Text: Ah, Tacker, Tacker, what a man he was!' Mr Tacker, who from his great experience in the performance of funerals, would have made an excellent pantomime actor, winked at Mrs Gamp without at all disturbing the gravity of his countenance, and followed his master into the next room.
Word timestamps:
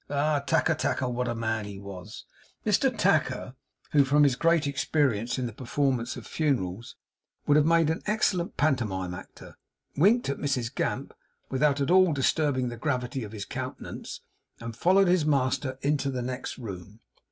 Ah, 0.09 0.39
Tacker, 0.39 0.73
Tacker, 0.73 1.07
what 1.07 1.27
a 1.27 1.35
man 1.35 1.65
he 1.65 1.77
was!' 1.77 2.25
Mr 2.65 2.89
Tacker, 2.97 3.53
who 3.91 4.03
from 4.03 4.23
his 4.23 4.35
great 4.35 4.65
experience 4.65 5.37
in 5.37 5.45
the 5.45 5.53
performance 5.53 6.17
of 6.17 6.25
funerals, 6.25 6.95
would 7.45 7.55
have 7.55 7.67
made 7.67 7.87
an 7.91 8.01
excellent 8.07 8.57
pantomime 8.57 9.13
actor, 9.13 9.59
winked 9.95 10.27
at 10.27 10.39
Mrs 10.39 10.73
Gamp 10.73 11.13
without 11.51 11.79
at 11.79 11.91
all 11.91 12.13
disturbing 12.13 12.69
the 12.69 12.77
gravity 12.77 13.23
of 13.23 13.31
his 13.31 13.45
countenance, 13.45 14.21
and 14.59 14.75
followed 14.75 15.07
his 15.07 15.23
master 15.23 15.77
into 15.83 16.09
the 16.09 16.23
next 16.23 16.57
room. 16.57 17.01